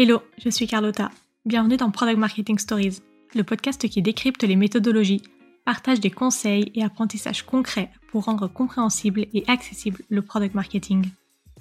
[0.00, 1.10] Hello, je suis Carlotta.
[1.44, 3.00] Bienvenue dans Product Marketing Stories,
[3.34, 5.22] le podcast qui décrypte les méthodologies,
[5.64, 11.04] partage des conseils et apprentissages concrets pour rendre compréhensible et accessible le product marketing.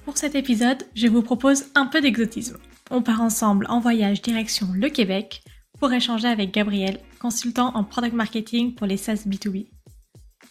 [0.06, 2.60] Pour cet épisode, je vous propose un peu d'exotisme.
[2.92, 5.42] On part ensemble en voyage direction le Québec
[5.80, 9.66] pour échanger avec Gabriel, consultant en product marketing pour les SaaS B2B.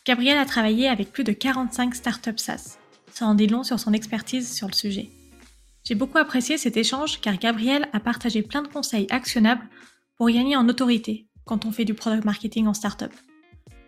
[0.05, 2.79] Gabriel a travaillé avec plus de 45 startups SaaS.
[3.13, 5.09] Ça en dit long sur son expertise sur le sujet.
[5.87, 9.69] J'ai beaucoup apprécié cet échange car Gabriel a partagé plein de conseils actionnables
[10.17, 13.13] pour gagner en autorité quand on fait du product marketing en startup.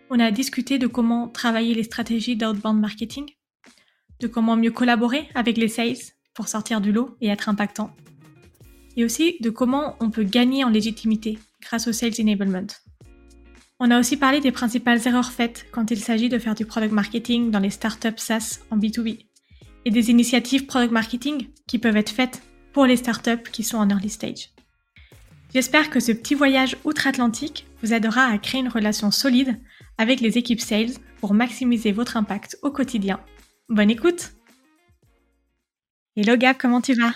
[0.09, 3.25] On a discuté de comment travailler les stratégies d'outbound marketing,
[4.21, 5.97] de comment mieux collaborer avec les sales
[6.33, 7.93] pour sortir du lot et être impactant,
[8.95, 12.67] et aussi de comment on peut gagner en légitimité grâce au sales enablement.
[13.81, 16.93] On a aussi parlé des principales erreurs faites quand il s'agit de faire du product
[16.93, 19.28] marketing dans les startups SaaS en B2B
[19.85, 22.41] et des initiatives product marketing qui peuvent être faites
[22.73, 24.49] pour les startups qui sont en early stage.
[25.53, 29.59] J'espère que ce petit voyage outre-Atlantique vous aidera à créer une relation solide
[29.97, 33.19] avec les équipes sales pour maximiser votre impact au quotidien.
[33.67, 34.33] Bonne écoute
[36.15, 37.13] Hello Gab, comment tu vas?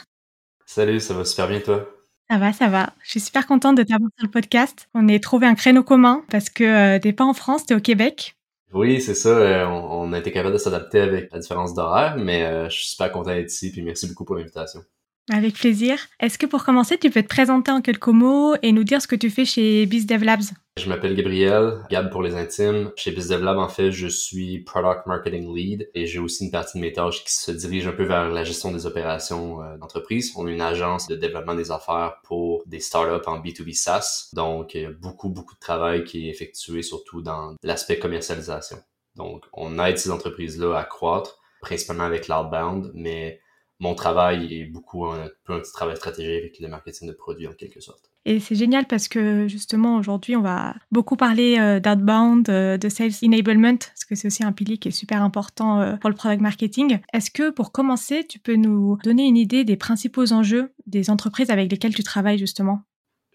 [0.66, 1.90] Salut, ça va super bien toi?
[2.30, 2.94] Ça va, ça va.
[3.04, 4.88] Je suis super contente de t'avoir sur le podcast.
[4.94, 7.80] On est trouvé un créneau commun parce que euh, t'es pas en France, t'es au
[7.80, 8.36] Québec.
[8.74, 9.30] Oui, c'est ça.
[9.30, 12.88] Euh, on, a été capable de s'adapter avec la différence d'horaire, mais euh, je suis
[12.90, 14.84] super content d'être ici, puis merci beaucoup pour l'invitation.
[15.32, 15.98] Avec plaisir.
[16.20, 19.08] Est-ce que pour commencer, tu peux te présenter en quelques mots et nous dire ce
[19.08, 20.44] que tu fais chez BizDev Labs?
[20.78, 22.92] Je m'appelle Gabriel, Gab pour les intimes.
[22.98, 26.78] Chez BizDev Labs, en fait, je suis Product Marketing Lead et j'ai aussi une partie
[26.78, 30.34] de mes tâches qui se dirige un peu vers la gestion des opérations euh, d'entreprise.
[30.36, 34.30] On est une agence de développement des affaires pour des startups en B2B SaaS.
[34.34, 38.78] Donc, a beaucoup, beaucoup de travail qui est effectué surtout dans l'aspect commercialisation.
[39.16, 43.40] Donc, on aide ces entreprises-là à croître, principalement avec l'outbound, mais
[43.84, 47.48] mon travail est beaucoup un, peu un petit travail stratégique avec le marketing de produits
[47.48, 48.10] en quelque sorte.
[48.26, 52.88] Et c'est génial parce que justement aujourd'hui on va beaucoup parler euh, d'outbound, euh, de
[52.88, 56.16] sales enablement, parce que c'est aussi un pilier qui est super important euh, pour le
[56.16, 57.00] product marketing.
[57.12, 61.50] Est-ce que pour commencer, tu peux nous donner une idée des principaux enjeux des entreprises
[61.50, 62.84] avec lesquelles tu travailles justement?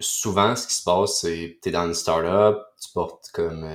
[0.00, 3.68] Souvent, ce qui se passe, c'est que tu es dans une startup, tu portes comme,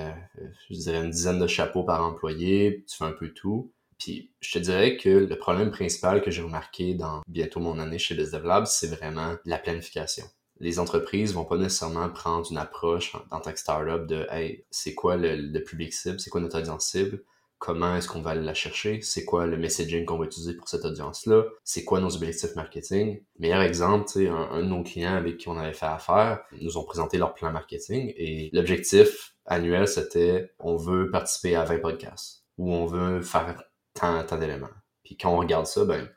[0.69, 3.73] je dirais, une dizaine de chapeaux par employé, tu fais un peu tout.
[3.99, 7.99] Puis je te dirais que le problème principal que j'ai remarqué dans bientôt mon année
[7.99, 10.25] chez BizDevLab, c'est vraiment la planification.
[10.59, 14.93] Les entreprises vont pas nécessairement prendre une approche en, tant que startup de Hey, c'est
[14.93, 17.23] quoi le, public cible, c'est quoi notre audience cible,
[17.57, 20.67] comment est-ce qu'on va aller la chercher, c'est quoi le messaging qu'on va utiliser pour
[20.67, 23.23] cette audience-là, c'est quoi nos objectifs marketing.
[23.39, 26.83] Meilleur exemple, un, un de nos clients avec qui on avait fait affaire nous ont
[26.83, 32.73] présenté leur plan marketing et l'objectif annuel, c'était on veut participer à 20 podcasts ou
[32.73, 34.69] on veut faire tant, tant d'éléments.
[35.03, 36.09] Puis quand on regarde ça, ben,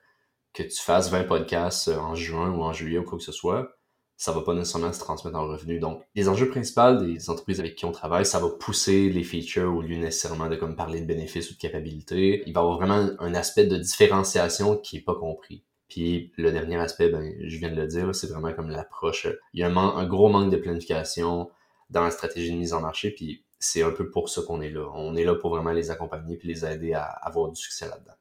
[0.53, 3.33] que tu fasses 20 podcasts euh, en juin ou en juillet ou quoi que ce
[3.33, 3.77] soit,
[4.17, 5.79] ça va pas nécessairement se transmettre en revenu.
[5.79, 9.75] Donc, les enjeux principaux des entreprises avec qui on travaille, ça va pousser les features
[9.75, 12.43] au lieu nécessairement de comme parler de bénéfices ou de capabilités.
[12.47, 15.65] Il va y avoir vraiment un aspect de différenciation qui est pas compris.
[15.89, 19.29] Puis le dernier aspect, ben, je viens de le dire, c'est vraiment comme l'approche.
[19.53, 21.51] Il y a un, un, gros manque de planification
[21.91, 23.11] dans la stratégie de mise en marché.
[23.11, 24.89] Puis c'est un peu pour ça qu'on est là.
[24.95, 28.13] On est là pour vraiment les accompagner puis les aider à avoir du succès là-dedans.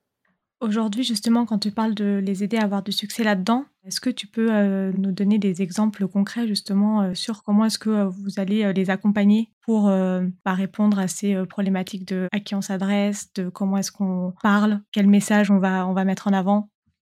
[0.61, 4.09] Aujourd'hui, justement, quand tu parles de les aider à avoir du succès là-dedans, est-ce que
[4.09, 8.05] tu peux euh, nous donner des exemples concrets justement euh, sur comment est-ce que euh,
[8.05, 13.33] vous allez les accompagner pour bah, répondre à ces problématiques de à qui on s'adresse,
[13.33, 16.69] de comment est-ce qu'on parle, quel message on va, on va mettre en avant?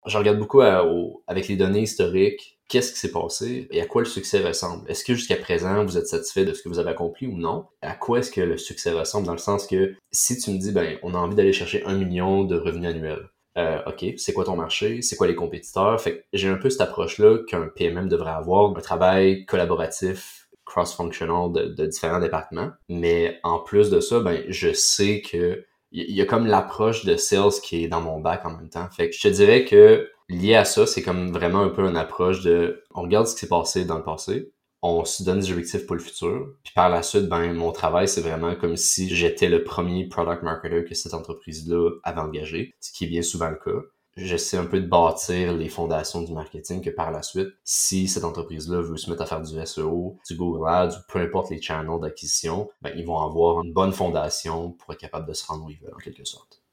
[0.06, 4.08] Je regarde beaucoup avec les données historiques qu'est-ce qui s'est passé et à quoi le
[4.08, 4.90] succès ressemble?
[4.90, 7.66] Est-ce que jusqu'à présent, vous êtes satisfait de ce que vous avez accompli ou non?
[7.82, 10.72] À quoi est-ce que le succès ressemble dans le sens que si tu me dis,
[10.72, 13.30] ben, on a envie d'aller chercher un million de revenus annuels.
[13.58, 15.02] Euh, OK, c'est quoi ton marché?
[15.02, 16.00] C'est quoi les compétiteurs?
[16.00, 21.52] Fait que j'ai un peu cette approche-là qu'un PMM devrait avoir, un travail collaboratif, cross-functional
[21.54, 22.72] de, de, différents départements.
[22.90, 27.16] Mais en plus de ça, ben, je sais que il y a comme l'approche de
[27.16, 28.88] sales qui est dans mon bac en même temps.
[28.92, 31.98] Fait que je te dirais que lié à ça, c'est comme vraiment un peu une
[31.98, 34.52] approche de on regarde ce qui s'est passé dans le passé,
[34.82, 38.08] on se donne des objectifs pour le futur, puis par la suite, ben mon travail,
[38.08, 42.92] c'est vraiment comme si j'étais le premier product marketer que cette entreprise-là avait engagé, ce
[42.92, 43.86] qui est bien souvent le cas.
[44.18, 48.24] J'essaie un peu de bâtir les fondations du marketing que par la suite, si cette
[48.24, 51.62] entreprise-là veut se mettre à faire du SEO, du Google Ads ou peu importe les
[51.62, 55.66] channels d'acquisition, ben, ils vont avoir une bonne fondation pour être capable de se rendre
[55.66, 56.64] où ils veulent en quelque sorte.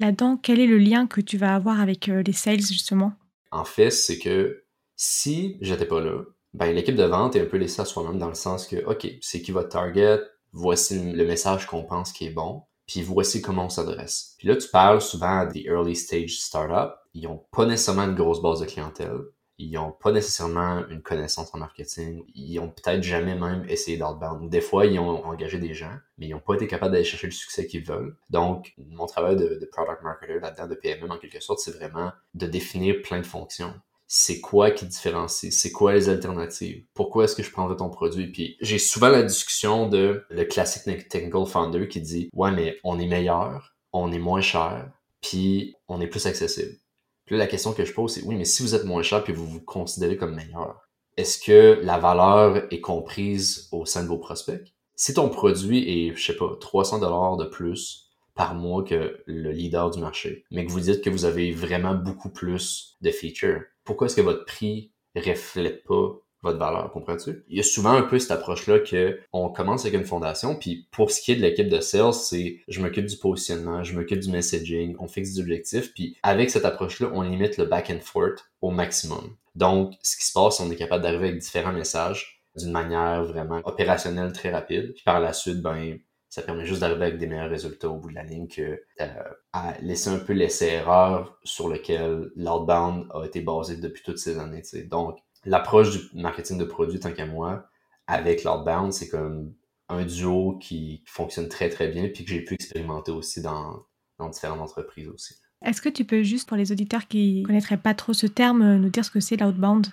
[0.00, 3.12] Là-dedans, quel est le lien que tu vas avoir avec euh, les sales justement?
[3.50, 4.64] En fait, c'est que
[4.96, 6.22] si j'étais pas là,
[6.54, 9.06] ben l'équipe de vente est un peu laissée à soi-même dans le sens que OK,
[9.20, 10.20] c'est qui votre target,
[10.52, 14.34] voici le message qu'on pense qui est bon, puis voici comment on s'adresse.
[14.38, 18.14] Puis là, tu parles souvent à des early stage startups, ils ont pas nécessairement une
[18.14, 19.20] grosse base de clientèle,
[19.58, 24.50] ils n'ont pas nécessairement une connaissance en marketing, ils ont peut-être jamais même essayé d'outbound.
[24.50, 27.28] Des fois, ils ont engagé des gens, mais ils n'ont pas été capables d'aller chercher
[27.28, 28.16] le succès qu'ils veulent.
[28.30, 32.46] Donc, mon travail de product marketer là-dedans, de PMM en quelque sorte, c'est vraiment de
[32.46, 33.74] définir plein de fonctions
[34.06, 38.30] c'est quoi qui différencie, c'est quoi les alternatives, pourquoi est-ce que je prendrais ton produit?
[38.30, 42.98] Puis j'ai souvent la discussion de le classique technical founder qui dit ouais mais on
[42.98, 44.90] est meilleur, on est moins cher,
[45.20, 46.76] puis on est plus accessible.
[47.24, 49.24] Puis là, la question que je pose c'est oui mais si vous êtes moins cher
[49.24, 54.08] puis vous vous considérez comme meilleur, est-ce que la valeur est comprise au sein de
[54.08, 54.74] vos prospects?
[54.96, 59.52] Si ton produit est, je sais pas, 300 dollars de plus par mois que le
[59.52, 63.62] leader du marché, mais que vous dites que vous avez vraiment beaucoup plus de features,
[63.84, 67.42] pourquoi est-ce que votre prix reflète pas votre valeur, comprends-tu?
[67.48, 70.86] Il y a souvent un peu cette approche-là que on commence avec une fondation, puis
[70.92, 74.20] pour ce qui est de l'équipe de sales, c'est je m'occupe du positionnement, je m'occupe
[74.20, 78.00] du messaging, on fixe des objectifs, puis avec cette approche-là, on limite le back and
[78.00, 79.36] forth au maximum.
[79.54, 83.62] Donc, ce qui se passe, on est capable d'arriver avec différents messages d'une manière vraiment
[83.64, 85.98] opérationnelle très rapide, puis par la suite, ben
[86.34, 89.06] ça permet juste d'arriver avec des meilleurs résultats au bout de la ligne que euh,
[89.52, 94.62] à laisser un peu l'essai-erreur sur lequel l'outbound a été basé depuis toutes ces années.
[94.90, 97.68] Donc, l'approche du marketing de produits, tant qu'à moi,
[98.08, 99.54] avec l'outbound, c'est comme
[99.88, 103.84] un duo qui fonctionne très très bien puis que j'ai pu expérimenter aussi dans,
[104.18, 105.36] dans différentes entreprises aussi.
[105.64, 108.78] Est-ce que tu peux juste, pour les auditeurs qui ne connaîtraient pas trop ce terme,
[108.78, 109.86] nous dire ce que c'est l'outbound?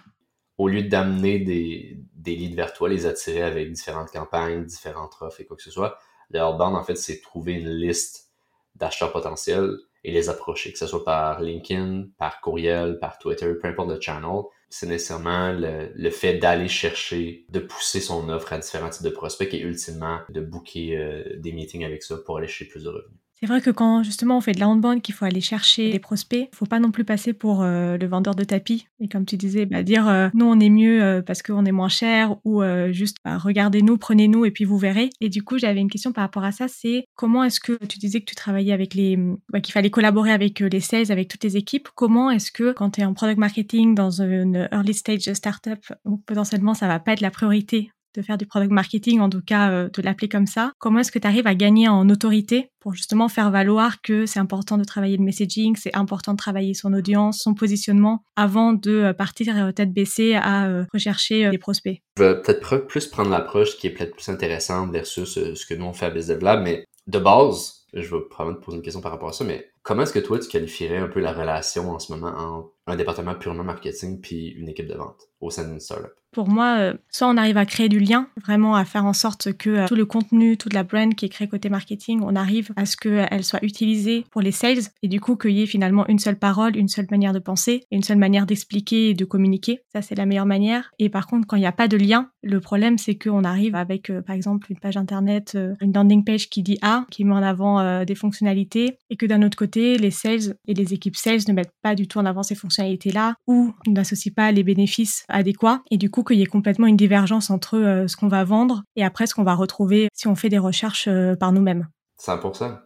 [0.58, 5.40] Au lieu d'amener des, des leads vers toi, les attirer avec différentes campagnes, différentes offres
[5.40, 6.00] et quoi que ce soit,
[6.34, 8.32] le outbound, en fait, c'est trouver une liste
[8.76, 13.68] d'acheteurs potentiels et les approcher, que ce soit par LinkedIn, par courriel, par Twitter, peu
[13.68, 14.44] importe le channel.
[14.70, 19.54] C'est nécessairement le, fait d'aller chercher, de pousser son offre à différents types de prospects
[19.54, 23.20] et ultimement de booker euh, des meetings avec ça pour aller chercher plus de revenus.
[23.42, 25.98] C'est vrai que quand justement on fait de la handband, qu'il faut aller chercher des
[25.98, 28.86] prospects, il faut pas non plus passer pour euh, le vendeur de tapis.
[29.00, 31.72] Et comme tu disais, bah, dire euh, nous on est mieux euh, parce qu'on est
[31.72, 32.62] moins cher ou
[32.92, 35.10] juste bah, regardez-nous, prenez-nous et puis vous verrez.
[35.22, 37.98] Et du coup j'avais une question par rapport à ça, c'est comment est-ce que tu
[37.98, 39.18] disais que tu travaillais avec les,
[39.50, 41.90] bah, qu'il fallait collaborer avec les sales, avec toutes les équipes.
[41.96, 45.80] Comment est-ce que quand tu es en product marketing dans une early stage startup,
[46.28, 49.72] potentiellement ça va pas être la priorité de faire du product marketing, en tout cas
[49.72, 50.72] euh, de l'appeler comme ça.
[50.80, 54.40] Comment est-ce que tu arrives à gagner en autorité pour justement faire valoir que c'est
[54.40, 58.92] important de travailler le messaging, c'est important de travailler son audience, son positionnement, avant de
[58.92, 62.02] euh, partir euh, tête baissée à rechercher des prospects?
[62.18, 65.86] Je vais peut-être plus prendre l'approche qui est peut-être plus intéressante versus ce que nous
[65.86, 69.02] on fait à Business Lab, mais de base, je vais probablement te poser une question
[69.02, 71.92] par rapport à ça, mais comment est-ce que toi tu qualifierais un peu la relation
[71.92, 75.68] en ce moment entre un département purement marketing puis une équipe de vente au sein
[75.68, 76.14] d'une startup?
[76.32, 79.52] Pour moi, euh, soit on arrive à créer du lien, vraiment à faire en sorte
[79.52, 82.70] que euh, tout le contenu, toute la brand qui est créée côté marketing, on arrive
[82.78, 86.08] à ce qu'elle soit utilisée pour les sales et du coup qu'il y ait finalement
[86.08, 89.82] une seule parole, une seule manière de penser, une seule manière d'expliquer et de communiquer.
[89.92, 90.92] Ça, c'est la meilleure manière.
[91.00, 93.76] Et par contre, quand il n'y a pas de lien, le problème, c'est qu'on arrive
[93.76, 97.34] avec, euh, par exemple, une page internet, une landing page qui dit A, qui met
[97.34, 101.42] en avant des fonctionnalités et que d'un autre côté, les sales et les équipes sales
[101.48, 105.82] ne mettent pas du tout en avant ces fonctionnalités-là ou n'associent pas les bénéfices adéquats.
[105.92, 108.84] Et du coup, qu'il y ait complètement une divergence entre euh, ce qu'on va vendre
[108.96, 111.88] et après ce qu'on va retrouver si on fait des recherches euh, par nous-mêmes.
[112.20, 112.80] 100%.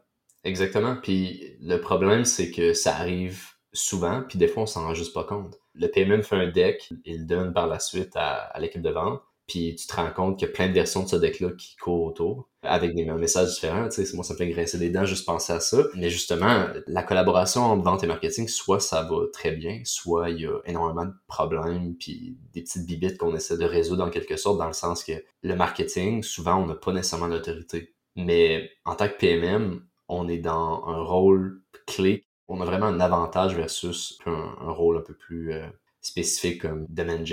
[0.43, 0.95] Exactement.
[1.01, 3.43] Puis le problème, c'est que ça arrive
[3.73, 5.57] souvent, puis des fois, on s'en rend juste pas compte.
[5.73, 9.75] Le PMM fait un deck, il donne par la suite à l'équipe de vente puis
[9.75, 12.05] tu te rends compte qu'il y a plein de versions de ce deck-là qui courent
[12.05, 15.53] autour, avec des messages différents, tu moi ça me fait graisser les dents juste penser
[15.53, 19.81] à ça, mais justement, la collaboration entre vente et marketing, soit ça va très bien,
[19.83, 24.03] soit il y a énormément de problèmes, puis des petites bibites qu'on essaie de résoudre
[24.03, 27.93] en quelque sorte, dans le sens que le marketing, souvent on n'a pas nécessairement l'autorité,
[28.15, 32.99] mais en tant que PMM, on est dans un rôle clé, on a vraiment un
[32.99, 35.53] avantage versus un, rôle un peu plus...
[35.53, 35.67] Euh,
[36.05, 37.23] spécifique comme demand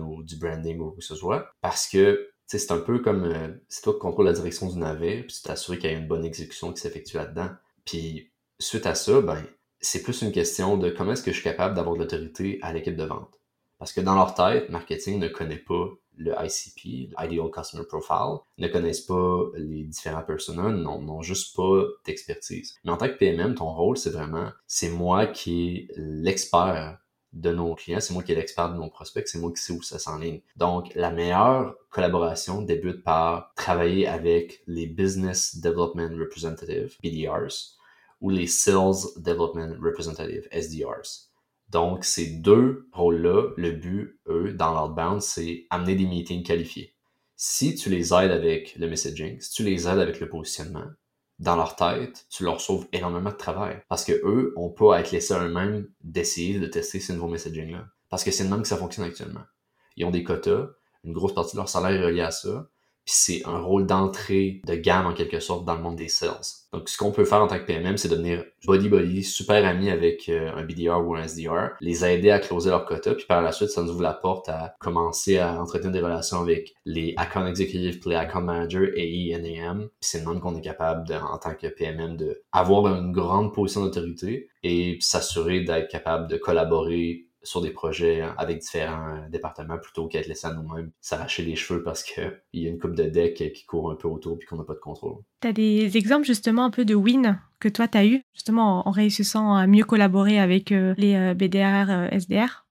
[0.00, 1.50] ou du branding ou quoi que ce soit.
[1.60, 5.24] Parce que c'est un peu comme euh, c'est toi qui contrôles la direction du navire,
[5.26, 7.50] puis tu t'assures qu'il y a une bonne exécution qui s'effectue là-dedans.
[7.84, 9.44] Puis suite à ça, ben,
[9.80, 12.72] c'est plus une question de comment est-ce que je suis capable d'avoir de l'autorité à
[12.72, 13.40] l'équipe de vente.
[13.78, 18.68] Parce que dans leur tête, marketing ne connaît pas le ICP, l'Ideal Customer Profile, ne
[18.68, 22.74] connaissent pas les différents personas, n'ont juste pas d'expertise.
[22.84, 26.98] Mais en tant que PMM, ton rôle, c'est vraiment, c'est moi qui est l'expert
[27.32, 29.72] de nos clients, c'est moi qui est l'expert de nos prospects, c'est moi qui sais
[29.72, 30.40] où ça s'enligne.
[30.56, 37.76] Donc, la meilleure collaboration débute par travailler avec les Business Development Representatives, BDRs,
[38.20, 41.28] ou les Sales Development Representatives, SDRs.
[41.68, 46.94] Donc, ces deux rôles-là, le but, eux, dans l'outbound, c'est amener des meetings qualifiés.
[47.34, 50.86] Si tu les aides avec le messaging, si tu les aides avec le positionnement,
[51.38, 53.82] dans leur tête, tu leur sauves énormément de travail.
[53.88, 57.86] Parce que eux ont pas à être laissés eux-mêmes d'essayer de tester ces nouveaux messaging-là.
[58.08, 59.44] Parce que c'est le même que ça fonctionne actuellement.
[59.96, 60.68] Ils ont des quotas,
[61.04, 62.68] une grosse partie de leur salaire est reliée à ça.
[63.06, 66.40] Puis c'est un rôle d'entrée de gamme en quelque sorte dans le monde des sales.
[66.72, 69.90] Donc ce qu'on peut faire en tant que PMM, c'est devenir body body, super ami
[69.90, 73.40] avec euh, un BDR ou un SDR, les aider à closer leur quota, puis par
[73.40, 77.14] la suite ça nous ouvre la porte à commencer à entretenir des relations avec les
[77.16, 79.88] account executives, les account managers, AI, NAM.
[79.88, 83.12] Puis c'est le même qu'on est capable de, en tant que PMM de avoir une
[83.12, 89.28] grande position d'autorité et s'assurer d'être capable de collaborer sur des projets avec différents euh,
[89.30, 92.94] départements plutôt qu'être laissé à nous-mêmes s'arracher les cheveux parce qu'il y a une coupe
[92.94, 95.16] de deck qui court un peu autour puis qu'on n'a pas de contrôle.
[95.40, 98.86] Tu as des exemples justement un peu de win que toi tu as eu justement
[98.86, 102.65] en réussissant à mieux collaborer avec euh, les euh, BDR, SDR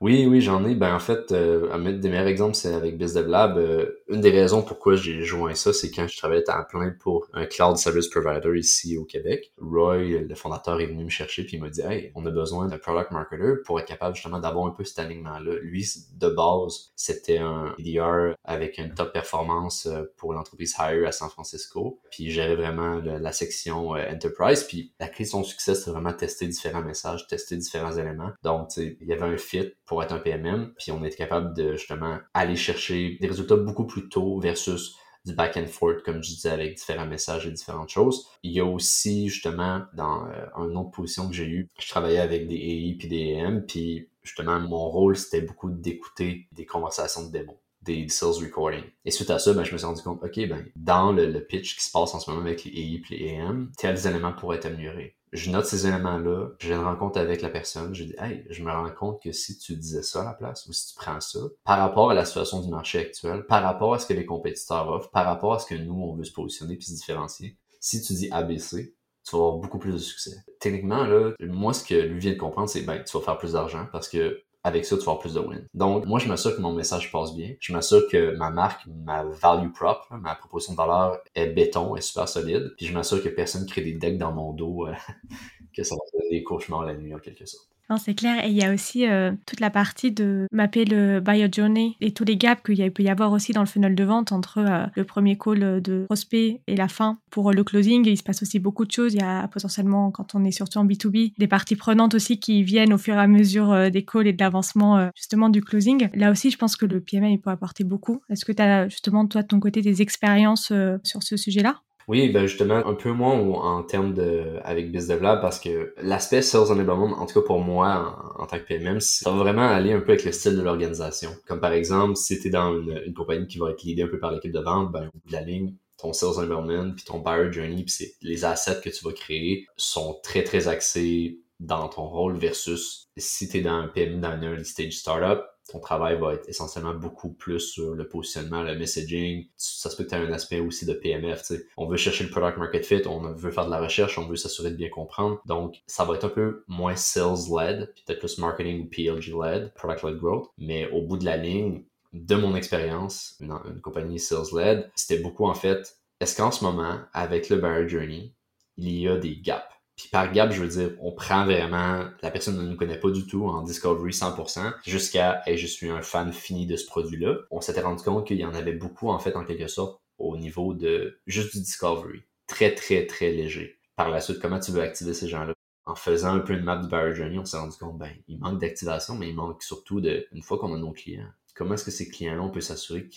[0.00, 0.74] oui, oui, j'en ai.
[0.74, 3.56] Ben en fait, euh, mettre des meilleurs exemples, c'est avec BizDevLab.
[3.56, 7.28] Euh, une des raisons pourquoi j'ai joint ça, c'est quand je travaillais à plein pour
[7.32, 9.52] un cloud service provider ici au Québec.
[9.58, 12.68] Roy, le fondateur, est venu me chercher puis il m'a dit Hey, on a besoin
[12.68, 15.54] d'un product marketer pour être capable justement d'avoir un peu cet alignement-là.
[15.62, 21.12] Lui, de base, c'était un EDR avec une top performance euh, pour l'entreprise Hire à
[21.12, 22.00] San Francisco.
[22.10, 24.64] Puis il gérait vraiment la section Enterprise.
[24.64, 28.32] Puis la clé de son succès, c'est vraiment tester différents messages, tester différents éléments.
[28.42, 31.72] Donc, il y avait un fit pour être un PMM, puis on est capable de
[31.76, 36.30] justement aller chercher des résultats beaucoup plus tôt versus du back and forth, comme je
[36.30, 38.28] disais, avec différents messages et différentes choses.
[38.42, 42.20] Il y a aussi, justement, dans euh, une autre position que j'ai eue, je travaillais
[42.20, 47.26] avec des AI puis des AM, puis justement, mon rôle, c'était beaucoup d'écouter des conversations
[47.26, 48.84] de démo des sales recordings.
[49.04, 51.76] Et suite à ça, ben, je me suis rendu compte, OK, ben, dans le, pitch
[51.76, 54.56] qui se passe en ce moment avec les AI et les AM, tels éléments pourraient
[54.56, 58.44] être améliorés je note ces éléments-là, viens de rencontre avec la personne, je dis, hey,
[58.48, 60.94] je me rends compte que si tu disais ça à la place, ou si tu
[60.94, 64.14] prends ça, par rapport à la situation du marché actuel, par rapport à ce que
[64.14, 66.94] les compétiteurs offrent, par rapport à ce que nous, on veut se positionner puis se
[66.94, 70.36] différencier, si tu dis ABC, tu vas avoir beaucoup plus de succès.
[70.60, 73.52] Techniquement, là, moi, ce que lui vient de comprendre, c'est, ben, tu vas faire plus
[73.52, 75.64] d'argent parce que avec ça, tu vas avoir plus de wins.
[75.74, 77.54] Donc, moi, je m'assure que mon message passe bien.
[77.60, 82.00] Je m'assure que ma marque, ma value prop, ma proposition de valeur est béton, est
[82.00, 82.74] super solide.
[82.76, 84.92] Puis je m'assure que personne crée des decks dans mon dos, euh,
[85.76, 88.44] que ça va faire des cauchemars la nuit en quelque sorte c'est clair.
[88.44, 92.12] Et il y a aussi euh, toute la partie de mapper le buyer journey et
[92.12, 94.86] tous les gaps qu'il peut y avoir aussi dans le funnel de vente entre euh,
[94.96, 97.18] le premier call de prospect et la fin.
[97.30, 99.14] Pour le closing, il se passe aussi beaucoup de choses.
[99.14, 102.64] Il y a potentiellement, quand on est surtout en B2B, des parties prenantes aussi qui
[102.64, 106.08] viennent au fur et à mesure euh, des calls et de l'avancement justement du closing.
[106.14, 108.20] Là aussi, je pense que le PMA, il peut apporter beaucoup.
[108.28, 110.72] Est-ce que tu as justement, toi, de ton côté, des expériences
[111.04, 111.80] sur ce sujet-là?
[112.08, 116.70] Oui, ben justement, un peu moins en termes de avec BizDevLab parce que l'aspect sales
[116.70, 120.00] enablement, en tout cas pour moi en, tant que PMM, ça va vraiment aller un
[120.00, 121.30] peu avec le style de l'organisation.
[121.48, 124.30] Comme par exemple, si tu dans une, compagnie qui va être leadée un peu par
[124.30, 127.90] l'équipe de vente, ben de la ligne, ton sales enablement puis ton buyer journey puis
[127.92, 133.08] c'est les assets que tu vas créer sont très très axés dans ton rôle versus
[133.16, 136.48] si tu es dans un PME dans un early stage startup, ton travail va être
[136.48, 139.46] essentiellement beaucoup plus sur le positionnement, le messaging.
[139.56, 141.52] Ça se peut que tu un aspect aussi de PMF.
[141.76, 144.36] On veut chercher le product market fit, on veut faire de la recherche, on veut
[144.36, 145.40] s'assurer de bien comprendre.
[145.44, 150.48] Donc, ça va être un peu moins sales-led, peut-être plus marketing ou PLG-led, product-led growth.
[150.58, 155.46] Mais au bout de la ligne, de mon expérience, une, une compagnie sales-led, c'était beaucoup
[155.46, 158.32] en fait, est-ce qu'en ce moment, avec le Buyer Journey,
[158.76, 159.75] il y a des gaps?
[159.96, 163.10] Puis par gap, je veux dire, on prend vraiment, la personne ne nous connaît pas
[163.10, 167.38] du tout en Discovery 100%, jusqu'à, hey, je suis un fan fini de ce produit-là.
[167.50, 170.36] On s'était rendu compte qu'il y en avait beaucoup, en fait, en quelque sorte, au
[170.36, 172.22] niveau de juste du Discovery.
[172.46, 173.78] Très, très, très léger.
[173.96, 175.54] Par la suite, comment tu veux activer ces gens-là?
[175.86, 178.38] En faisant un peu une map du Buyer Journey, on s'est rendu compte, ben, il
[178.38, 181.84] manque d'activation, mais il manque surtout de, une fois qu'on a nos clients, comment est-ce
[181.84, 183.08] que ces clients-là, on peut s'assurer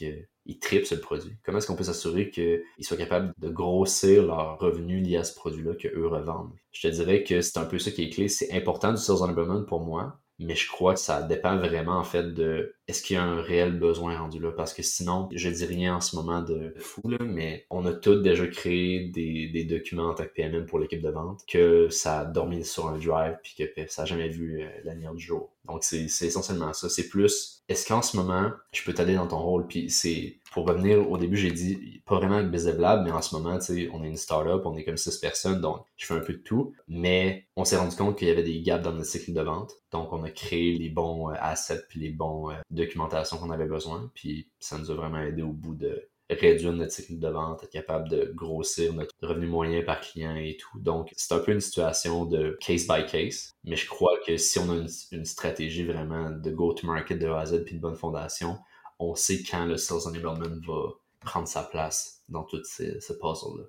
[0.50, 1.38] qu'ils tripent sur le produit?
[1.44, 5.36] Comment est-ce qu'on peut s'assurer qu'ils soient capables de grossir leurs revenus liés à ce
[5.36, 6.54] produit-là qu'eux revendent?
[6.72, 8.28] Je te dirais que c'est un peu ça qui est clé.
[8.28, 12.04] C'est important du sales enablement pour moi, mais je crois que ça dépend vraiment en
[12.04, 14.52] fait de est-ce qu'il y a un réel besoin rendu là?
[14.52, 17.94] Parce que sinon je dis rien en ce moment de fou là, mais on a
[17.94, 22.22] tous déjà créé des, documents en tant que PMM pour l'équipe de vente que ça
[22.22, 25.24] a dormi sur un drive puis que ça n'a jamais vu euh, la lumière du
[25.24, 29.28] jour donc c'est essentiellement ça c'est plus est-ce qu'en ce moment je peux t'aider dans
[29.28, 29.68] ton rôle?
[29.68, 33.36] Puis c'est pour revenir au début, j'ai dit pas vraiment avec BizDevLab, mais en ce
[33.36, 36.16] moment, tu sais, on est une startup, on est comme six personnes, donc je fais
[36.16, 36.74] un peu de tout.
[36.88, 39.72] Mais on s'est rendu compte qu'il y avait des gaps dans notre cycle de vente.
[39.92, 44.12] Donc on a créé les bons euh, assets puis les bons documentations qu'on avait besoin.
[44.14, 47.72] Puis ça nous a vraiment aidé au bout de réduire notre cycle de vente, être
[47.72, 50.80] capable de grossir notre revenu moyen par client et tout.
[50.80, 54.60] Donc, c'est un peu une situation de case by case, mais je crois que si
[54.60, 58.58] on a une, stratégie vraiment de go-to-market de A à Z puis de bonne fondation,
[59.00, 63.66] on sait quand le sales enablement va prendre sa place dans tout ce puzzle-là.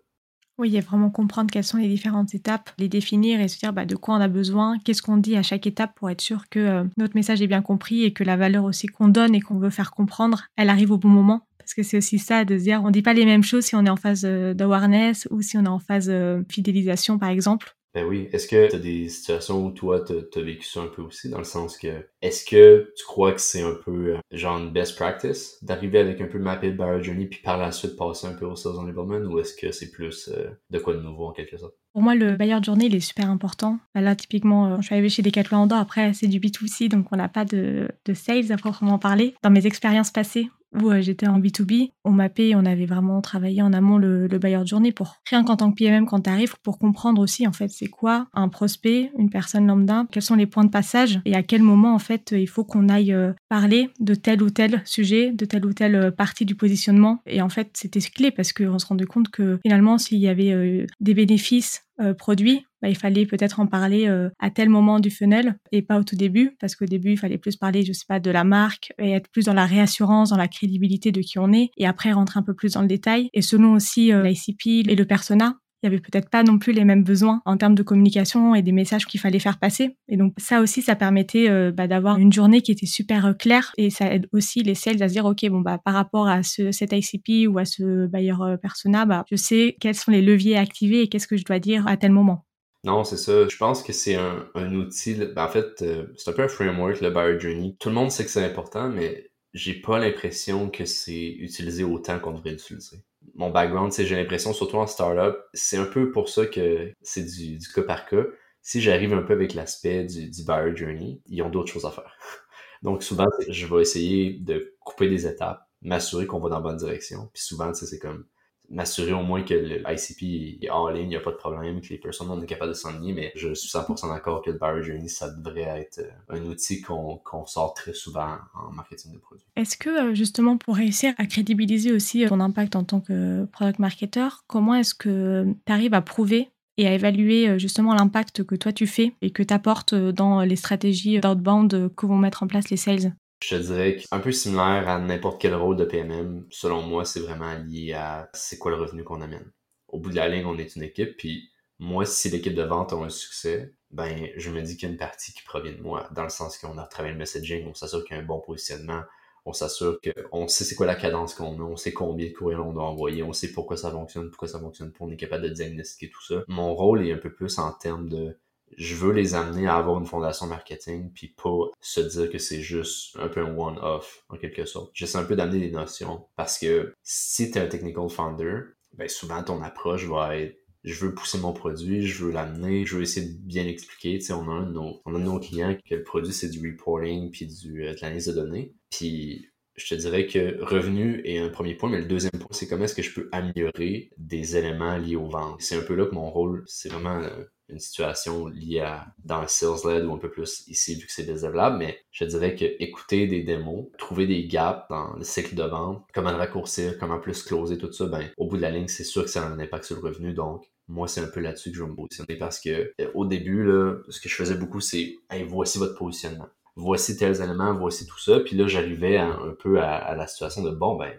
[0.61, 3.87] Oui, a vraiment comprendre quelles sont les différentes étapes, les définir et se dire bah,
[3.87, 6.59] de quoi on a besoin, qu'est-ce qu'on dit à chaque étape pour être sûr que
[6.59, 9.59] euh, notre message est bien compris et que la valeur aussi qu'on donne et qu'on
[9.59, 11.47] veut faire comprendre, elle arrive au bon moment.
[11.57, 13.75] Parce que c'est aussi ça de se dire, on dit pas les mêmes choses si
[13.75, 17.31] on est en phase euh, d'awareness ou si on est en phase euh, fidélisation, par
[17.31, 17.75] exemple.
[17.95, 18.29] Ben oui.
[18.33, 21.29] Est-ce que tu as des situations où toi, tu as vécu ça un peu aussi,
[21.29, 24.71] dans le sens que, est-ce que tu crois que c'est un peu, euh, genre, une
[24.71, 28.35] best practice d'arriver avec un peu mappé de Journey puis par la suite passer un
[28.35, 31.33] peu au Sales Enablement ou est-ce que c'est plus euh, de quoi de nouveau en
[31.33, 31.75] quelque sorte?
[31.93, 33.81] Pour moi, le buyer journey, il est super important.
[33.95, 37.17] Bah là, typiquement, euh, je suis arrivée chez Decathlon après, c'est du B2C, donc on
[37.17, 39.35] n'a pas de, de sales à proprement parler.
[39.43, 43.63] Dans mes expériences passées, où euh, j'étais en B2B, on mappait, on avait vraiment travaillé
[43.63, 46.31] en amont le, le buyer de journée pour rien qu'en tant que PMM quand tu
[46.31, 50.37] arrives, pour comprendre aussi en fait c'est quoi un prospect, une personne lambda, quels sont
[50.37, 53.33] les points de passage et à quel moment en fait il faut qu'on aille euh,
[53.49, 57.23] parler de tel ou tel sujet, de telle ou telle euh, partie du positionnement.
[57.27, 60.87] Et en fait c'était clé parce qu'on se rendait compte que finalement s'il y avait
[61.01, 61.83] des bénéfices
[62.15, 65.99] produits, bah, il fallait peut-être en parler euh, à tel moment du funnel et pas
[65.99, 68.45] au tout début, parce qu'au début, il fallait plus parler, je sais pas, de la
[68.45, 71.87] marque et être plus dans la réassurance, dans la crédibilité de qui on est, et
[71.87, 73.29] après rentrer un peu plus dans le détail.
[73.35, 76.73] Et selon aussi euh, l'ICP et le persona, il y avait peut-être pas non plus
[76.73, 79.97] les mêmes besoins en termes de communication et des messages qu'il fallait faire passer.
[80.09, 83.33] Et donc ça aussi, ça permettait euh, bah, d'avoir une journée qui était super euh,
[83.33, 86.29] claire et ça aide aussi les sales à se dire ok bon bah par rapport
[86.29, 90.23] à ce cet ICP ou à ce buyer persona, bah je sais quels sont les
[90.23, 92.45] leviers activés et qu'est-ce que je dois dire à tel moment.
[92.85, 93.47] Non, c'est ça.
[93.47, 95.15] Je pense que c'est un, outil.
[95.15, 97.77] Ben, en fait, euh, c'est un peu un framework, le Buyer Journey.
[97.79, 102.19] Tout le monde sait que c'est important, mais j'ai pas l'impression que c'est utilisé autant
[102.19, 102.99] qu'on devrait l'utiliser.
[103.41, 107.25] Mon background, c'est j'ai l'impression, surtout en startup, c'est un peu pour ça que c'est
[107.25, 108.25] du, du cas par cas.
[108.61, 111.91] Si j'arrive un peu avec l'aspect du, du Buyer Journey, ils ont d'autres choses à
[111.91, 112.15] faire.
[112.83, 116.77] Donc souvent, je vais essayer de couper des étapes, m'assurer qu'on va dans la bonne
[116.77, 117.31] direction.
[117.33, 118.27] Puis souvent, c'est comme
[118.71, 121.89] m'assurer au moins que l'ICP est en ligne, il n'y a pas de problème, que
[121.89, 124.83] les personnes on est capable de s'enligner, mais je suis 100% d'accord que le Buyer
[124.83, 129.45] Journey, ça devrait être euh, un outil qu'on sort très souvent en marketing de produits.
[129.57, 133.81] Est-ce que euh, justement pour réussir à crédibiliser aussi ton impact en tant que product
[133.81, 138.55] marketer, comment est-ce que tu arrives à prouver et à évaluer euh, justement l'impact que
[138.55, 142.47] toi tu fais et que tu apportes dans les stratégies d'outbound que vont mettre en
[142.47, 143.15] place les sales?
[143.43, 147.21] Je te dirais qu'un peu similaire à n'importe quel rôle de PMM, selon moi, c'est
[147.21, 149.51] vraiment lié à c'est quoi le revenu qu'on amène.
[149.89, 152.93] Au bout de la ligne, on est une équipe, puis moi, si l'équipe de vente
[152.93, 155.81] a un succès, ben, je me dis qu'il y a une partie qui provient de
[155.81, 158.27] moi, dans le sens qu'on a travaillé le messaging, on s'assure qu'il y a un
[158.27, 159.03] bon positionnement,
[159.47, 162.61] on s'assure qu'on sait c'est quoi la cadence qu'on a, on sait combien de courriels
[162.61, 165.45] on doit envoyer, on sait pourquoi ça fonctionne, pourquoi ça fonctionne pas, on est capable
[165.45, 166.45] de diagnostiquer tout ça.
[166.47, 168.39] Mon rôle est un peu plus en termes de
[168.77, 172.61] je veux les amener à avoir une fondation marketing, puis pas se dire que c'est
[172.61, 174.91] juste un peu un one-off, en quelque sorte.
[174.95, 178.61] J'essaie un peu d'amener des notions, parce que si tu es un technical founder,
[178.95, 182.97] ben souvent ton approche va être je veux pousser mon produit, je veux l'amener, je
[182.97, 184.19] veux essayer de bien expliquer.
[184.19, 186.49] Tu sais, on a un de nos, on a nos clients que le produit c'est
[186.49, 188.75] du reporting puis du, euh, de l'analyse de données.
[188.91, 192.67] Puis je te dirais que revenu est un premier point, mais le deuxième point, c'est
[192.67, 195.61] comment est-ce que je peux améliorer des éléments liés aux ventes.
[195.61, 199.41] C'est un peu là que mon rôle, c'est vraiment euh, une situation liée à dans
[199.41, 202.55] le sales led ou un peu plus ici vu que c'est développable, mais je dirais
[202.55, 206.99] que écouter des démos, trouver des gaps dans le cycle de vente, comment le raccourcir,
[206.99, 209.43] comment plus closer tout ça, ben au bout de la ligne, c'est sûr que ça
[209.43, 210.33] a un impact sur le revenu.
[210.33, 213.25] Donc moi, c'est un peu là-dessus que je vais me positionner parce que euh, au
[213.25, 216.49] début, là, ce que je faisais beaucoup, c'est hey, voici votre positionnement.
[216.77, 218.41] Voici tels éléments, voici tout ça.
[218.41, 221.13] Puis là, j'arrivais un peu à, la situation de bon, ben,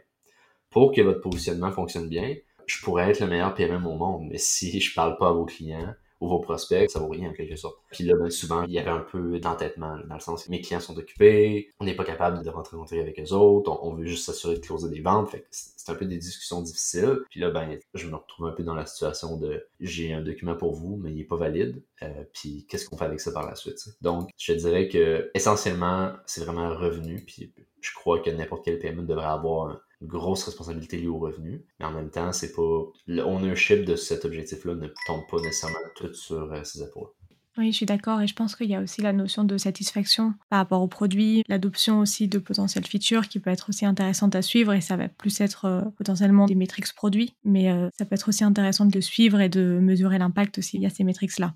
[0.70, 2.36] pour que votre positionnement fonctionne bien,
[2.66, 5.46] je pourrais être le meilleur PMM au monde, mais si je parle pas à vos
[5.46, 7.78] clients, ou vos prospects, ça vaut rien en quelque sorte.
[7.92, 10.62] Puis là, ben, souvent, il y avait un peu d'entêtement, dans le sens que mes
[10.62, 14.06] clients sont occupés, on n'est pas capable de rentrer en avec eux autres, on, veut
[14.06, 17.20] juste s'assurer de closer des ventes, c'est un peu des discussions difficiles.
[17.30, 20.56] Puis là, ben, je me retrouve un peu dans la situation de j'ai un document
[20.56, 21.82] pour vous, mais il n'est pas valide.
[22.04, 23.80] Euh, puis qu'est-ce qu'on fait avec ça par la suite?
[24.02, 27.24] Donc, je dirais que essentiellement, c'est vraiment un revenu.
[27.26, 31.64] Puis je crois que n'importe quel PME devrait avoir une grosse responsabilité liée au revenu.
[31.80, 32.84] Mais en même temps, c'est pas.
[33.08, 37.10] Le ownership de cet objectif-là ne tombe pas nécessairement tout sur euh, ses épaules.
[37.58, 40.34] Oui, je suis d'accord et je pense qu'il y a aussi la notion de satisfaction
[40.50, 44.42] par rapport au produit, l'adoption aussi de potentielles features qui peut être aussi intéressante à
[44.42, 48.16] suivre et ça va plus être euh, potentiellement des métriques produits, mais euh, ça peut
[48.16, 51.54] être aussi intéressant de le suivre et de mesurer l'impact aussi via ces métriques-là.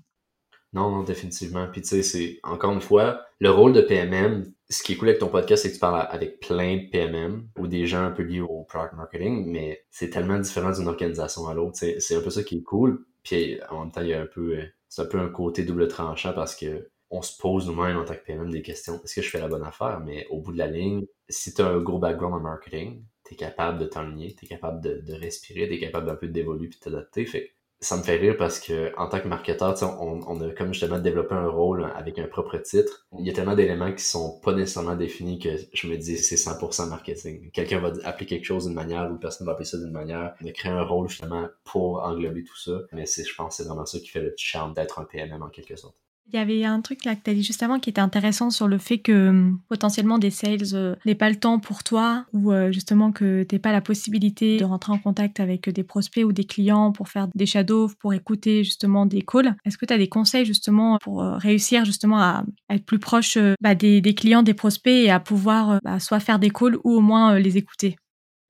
[0.74, 1.66] Non, non, définitivement.
[1.72, 5.08] Puis tu sais, c'est encore une fois, le rôle de PMM, ce qui est cool
[5.08, 8.10] avec ton podcast, c'est que tu parles avec plein de PMM ou des gens un
[8.10, 11.76] peu liés au product marketing, mais c'est tellement différent d'une organisation à l'autre.
[11.76, 13.06] C'est un peu ça qui est cool.
[13.22, 15.88] Puis en même temps, il y a un peu, c'est un peu un côté double
[15.88, 19.00] tranchant parce que on se pose nous-mêmes en tant que PMM des questions.
[19.04, 20.00] Est-ce que je fais la bonne affaire?
[20.04, 23.34] Mais au bout de la ligne, si tu as un gros background en marketing, tu
[23.34, 26.26] es capable de t'enligner, tu es capable de, de respirer, tu es capable d'un peu
[26.28, 27.24] d'évoluer puis de t'adapter.
[27.24, 30.72] Fait ça me fait rire parce que en tant que marketeur, on, on a comme
[30.72, 33.06] justement développé un rôle avec un propre titre.
[33.18, 36.36] Il y a tellement d'éléments qui sont pas nécessairement définis que je me dis c'est
[36.36, 37.50] 100% marketing.
[37.50, 40.34] Quelqu'un va appeler quelque chose d'une manière ou personne va appeler ça d'une manière.
[40.44, 42.78] A créé un rôle justement pour englober tout ça.
[42.92, 45.48] Mais c'est, je pense, c'est vraiment ça qui fait le charme d'être un PMM en
[45.48, 45.96] quelque sorte.
[46.28, 48.66] Il y avait un truc là que tu as dit juste qui était intéressant sur
[48.66, 52.52] le fait que hum, potentiellement des sales euh, n'aient pas le temps pour toi ou
[52.52, 56.32] euh, justement que tu pas la possibilité de rentrer en contact avec des prospects ou
[56.32, 59.54] des clients pour faire des shadows, pour écouter justement des calls.
[59.64, 63.38] Est-ce que tu as des conseils justement pour euh, réussir justement à, être plus proche
[63.60, 67.00] bah, des, clients, des prospects et à pouvoir bah, soit faire des calls ou au
[67.00, 67.96] moins les écouter?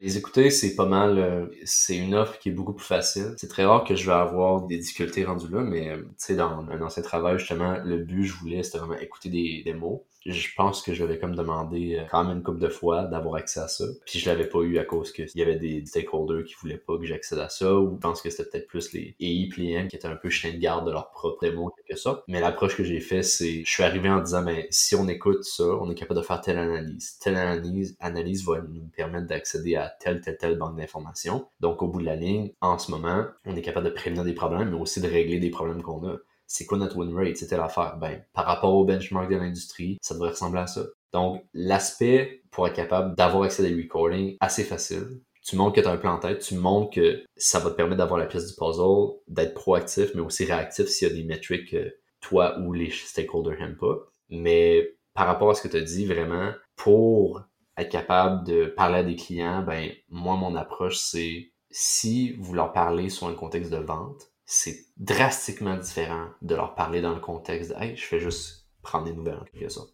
[0.01, 3.35] Les écouter, c'est pas mal, euh, c'est une offre qui est beaucoup plus facile.
[3.39, 6.37] C'est très rare que je vais avoir des difficultés rendues là, mais euh, tu sais,
[6.37, 10.07] dans un ancien travail, justement, le but, je voulais, c'était vraiment écouter des, des mots
[10.33, 13.37] je pense que je l'avais comme demandé euh, quand même une couple de fois d'avoir
[13.37, 13.85] accès à ça.
[14.05, 16.99] Puis je l'avais pas eu à cause qu'il y avait des stakeholders qui voulaient pas
[16.99, 19.97] que j'accède à ça, ou je pense que c'était peut-être plus les AI clients qui
[19.97, 22.25] étaient un peu chien de garde de leur propre démo, quelque sorte.
[22.29, 25.45] Mais l'approche que j'ai fait, c'est, je suis arrivé en disant, ben, si on écoute
[25.45, 27.19] ça, on est capable de faire telle analyse.
[27.19, 31.47] Telle analyse, analyse va nous permettre d'accéder à telle, telle, telle banque d'informations.
[31.61, 34.35] Donc, au bout de la ligne, en ce moment, on est capable de prévenir des
[34.35, 37.57] problèmes, mais aussi de régler des problèmes qu'on a c'est quoi notre win rate, c'était
[37.57, 37.97] l'affaire.
[38.01, 40.83] Ben, par rapport au benchmark de l'industrie, ça devrait ressembler à ça.
[41.13, 45.21] Donc, l'aspect pour être capable d'avoir accès à des recordings, assez facile.
[45.43, 47.77] Tu montres que tu as un plan en tête, tu montres que ça va te
[47.77, 51.25] permettre d'avoir la pièce du puzzle, d'être proactif, mais aussi réactif s'il y a des
[51.25, 53.97] métriques que toi ou les stakeholders n'aiment pas.
[54.31, 57.43] Mais par rapport à ce que tu as dit, vraiment, pour
[57.77, 62.73] être capable de parler à des clients, ben, moi, mon approche, c'est si vous leur
[62.73, 67.71] parlez sur un contexte de vente, c'est drastiquement différent de leur parler dans le contexte
[67.71, 69.93] de Hey, je fais juste prendre des nouvelles en quelque sorte.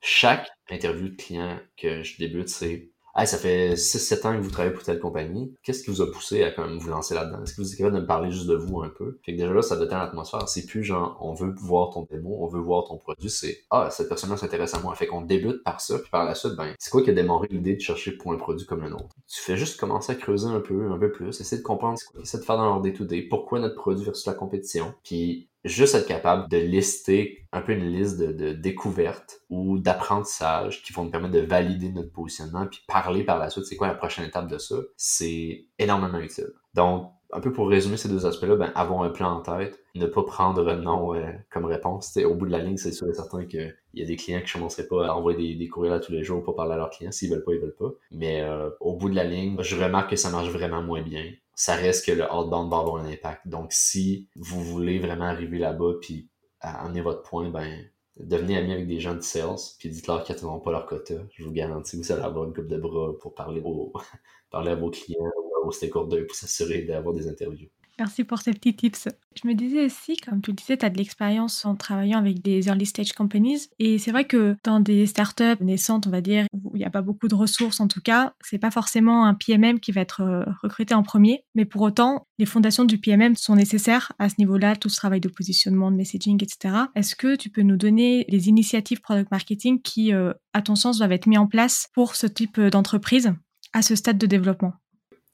[0.00, 4.50] Chaque interview de client que je débute, c'est Hey, ça fait 6-7 ans que vous
[4.50, 5.52] travaillez pour telle compagnie.
[5.64, 7.42] Qu'est-ce qui vous a poussé à quand même vous lancer là-dedans?
[7.42, 9.18] Est-ce que vous êtes capable de me parler juste de vous un peu?
[9.24, 10.48] Fait que déjà là, ça détend l'atmosphère.
[10.48, 13.28] C'est plus genre, on veut voir ton démo, on veut voir ton produit.
[13.28, 14.94] C'est, ah, cette personne-là s'intéresse à moi.
[14.94, 17.48] Fait qu'on débute par ça, puis par la suite, ben, c'est quoi qui a démarré
[17.50, 19.08] l'idée de chercher pour un produit comme le nôtre?
[19.26, 22.04] Tu fais juste commencer à creuser un peu, un peu plus, essayer de comprendre ce
[22.20, 24.94] essayer de faire dans leur day-to-day, pourquoi notre produit versus la compétition.
[25.02, 30.92] Puis juste être capable de lister un peu une liste de, découvertes ou d'apprentissages qui
[30.92, 33.94] vont nous permettre de valider notre positionnement puis parler par la suite c'est quoi la
[33.94, 36.52] prochaine étape de ça, c'est énormément utile.
[36.74, 40.06] Donc, un peu pour résumer ces deux aspects-là, ben, avoir un plan en tête, ne
[40.06, 42.16] pas prendre non euh, comme réponse.
[42.16, 44.48] au bout de la ligne, c'est sûr et certain qu'il y a des clients qui
[44.48, 46.90] ne commenceraient pas à envoyer des, courriels à tous les jours pour parler à leurs
[46.90, 47.12] clients.
[47.12, 47.90] S'ils veulent pas, ils veulent pas.
[48.10, 51.24] Mais euh, au bout de la ligne, je remarque que ça marche vraiment moins bien
[51.60, 53.46] ça reste que le outbound va avoir un impact.
[53.46, 56.30] Donc, si vous voulez vraiment arriver là-bas puis
[56.62, 57.84] amener votre point, ben,
[58.16, 61.16] devenez ami avec des gens de sales, puis dites-leur qu'ils n'atteindront pas leur quota.
[61.34, 63.62] Je vous garantis que vous allez avoir une coupe de bras pour parler,
[64.50, 67.68] parler à vos clients ou aux stakeholders pour s'assurer d'avoir des interviews.
[68.00, 69.08] Merci pour ces petits tips.
[69.34, 72.40] Je me disais aussi, comme tu le disais, tu as de l'expérience en travaillant avec
[72.40, 73.68] des early stage companies.
[73.78, 76.90] Et c'est vrai que dans des startups naissantes, on va dire, où il n'y a
[76.90, 80.22] pas beaucoup de ressources en tout cas, c'est pas forcément un PMM qui va être
[80.22, 81.44] euh, recruté en premier.
[81.54, 85.20] Mais pour autant, les fondations du PMM sont nécessaires à ce niveau-là, tout ce travail
[85.20, 86.84] de positionnement, de messaging, etc.
[86.94, 90.96] Est-ce que tu peux nous donner des initiatives product marketing qui, euh, à ton sens,
[90.96, 93.30] doivent être mises en place pour ce type euh, d'entreprise
[93.74, 94.72] à ce stade de développement?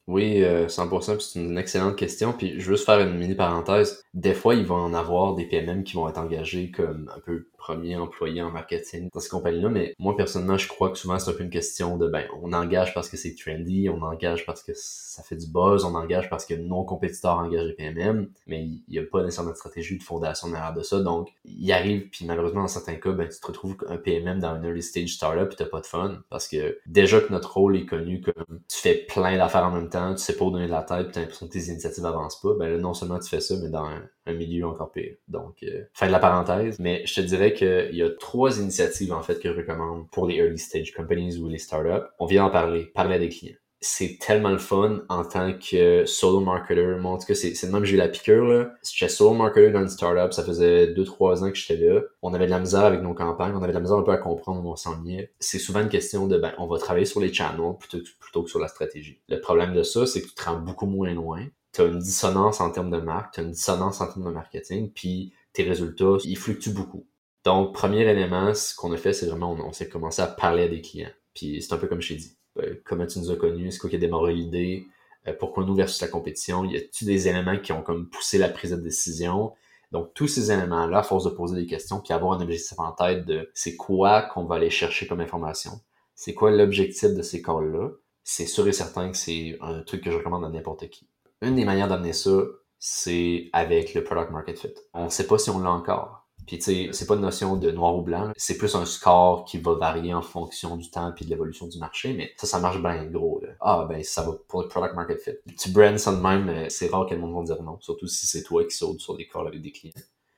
[0.07, 2.33] Oui, 100%, euh, c'est une excellente question.
[2.33, 4.05] Puis je veux juste faire une mini parenthèse.
[4.15, 7.49] Des fois, il va en avoir des PMM qui vont être engagés comme un peu
[7.67, 11.31] premier employé en marketing dans ces compagnies-là, mais moi personnellement, je crois que souvent c'est
[11.31, 14.63] un peu une question de ben, on engage parce que c'est trendy, on engage parce
[14.63, 18.65] que ça fait du buzz, on engage parce que nos compétiteurs engagent les PMM, mais
[18.65, 21.01] il n'y a pas nécessairement de stratégie de fondation derrière de ça.
[21.01, 24.51] Donc, il arrive, puis malheureusement, dans certains cas, ben, tu te retrouves un PMM dans
[24.51, 27.77] un early stage startup et t'as pas de fun parce que déjà que notre rôle
[27.77, 30.67] est connu comme tu fais plein d'affaires en même temps, tu sais pas où donner
[30.67, 33.19] de la tête, puis t'as l'impression que tes initiatives avancent pas, ben là, non seulement
[33.19, 35.15] tu fais ça, mais dans un, un milieu encore pire.
[35.29, 36.79] Donc, euh, fin de la parenthèse.
[36.79, 40.27] Mais je te dirais qu'il y a trois initiatives, en fait, que je recommande pour
[40.27, 42.07] les early stage companies ou les startups.
[42.19, 42.87] On vient d'en parler.
[42.95, 43.57] Parler à des clients.
[43.81, 46.95] C'est tellement le fun en tant que solo marketer.
[47.05, 48.71] En tout cas, c'est le même j'ai eu la piqûre, là.
[48.83, 50.33] J'étais solo marketer dans une startup.
[50.33, 52.01] Ça faisait deux, trois ans que j'étais là.
[52.23, 53.55] On avait de la misère avec nos campagnes.
[53.55, 55.33] On avait de la misère un peu à comprendre où on s'ennuyait.
[55.41, 58.51] C'est souvent une question de, ben, on va travailler sur les channels plutôt, plutôt que
[58.51, 59.21] sur la stratégie.
[59.29, 61.99] Le problème de ça, c'est que tu te rends beaucoup moins loin tu as une
[61.99, 65.63] dissonance en termes de marque, tu as une dissonance en termes de marketing, puis tes
[65.63, 67.07] résultats, ils fluctuent beaucoup.
[67.47, 70.69] Donc, premier élément, ce qu'on a fait, c'est vraiment, on, s'est commencé à parler à
[70.69, 71.13] des clients.
[71.33, 72.37] Puis c'est un peu comme je t'ai dit.
[72.59, 73.71] Euh, comment tu nous as connus?
[73.71, 74.89] C'est quoi qui a démarré l'idée?
[75.29, 76.65] Euh, pourquoi nous versus la compétition?
[76.65, 79.53] Y a-tu des éléments qui ont comme poussé la prise de décision?
[79.93, 82.91] Donc, tous ces éléments-là, à force de poser des questions, puis avoir un objectif en
[82.91, 85.71] tête de c'est quoi qu'on va aller chercher comme information?
[86.17, 87.91] C'est quoi l'objectif de ces calls-là?
[88.25, 91.09] C'est sûr et certain que c'est un truc que je recommande à n'importe qui
[91.43, 92.41] une des manières d'amener ça,
[92.79, 94.75] c'est avec le product market fit.
[94.95, 96.26] On sait pas si on l'a encore.
[96.47, 99.45] Puis tu sais, c'est pas une notion de noir ou blanc, c'est plus un score
[99.45, 102.61] qui va varier en fonction du temps puis de l'évolution du marché, mais ça, ça
[102.61, 103.41] marche bien gros.
[103.43, 103.49] Là.
[103.61, 105.55] Ah ben ça va pour le product market fit.
[105.59, 108.27] Tu brands ça même, euh, c'est rare que le monde va dire non, surtout si
[108.27, 109.93] c'est toi qui sautes sur des calls avec des clients.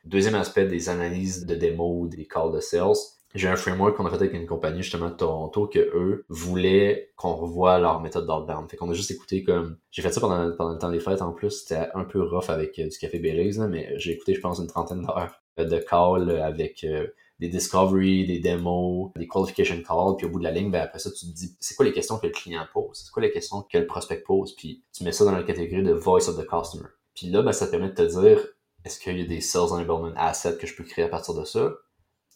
[0.05, 2.95] Deuxième aspect des analyses de démo, des calls de sales.
[3.35, 7.11] J'ai un framework qu'on a fait avec une compagnie justement de Toronto que eux voulaient
[7.17, 8.71] qu'on revoie leur méthode d'outbound.
[8.71, 11.21] Fait qu'on a juste écouté comme j'ai fait ça pendant, pendant le temps des fêtes
[11.21, 14.41] en plus, c'était un peu rough avec euh, du café Belize, mais j'ai écouté je
[14.41, 17.07] pense une trentaine d'heures de calls avec euh,
[17.39, 20.99] des discovery, des démos, des qualification calls, puis au bout de la ligne, ben après
[20.99, 23.03] ça, tu te dis, c'est quoi les questions que le client pose?
[23.05, 24.55] C'est quoi les questions que le prospect pose?
[24.57, 26.89] Puis tu mets ça dans la catégorie de voice of the customer.
[27.15, 28.47] Puis là, ben, ça te permet de te dire,
[28.85, 31.45] est-ce qu'il y a des sales enablement assets que je peux créer à partir de
[31.45, 31.73] ça?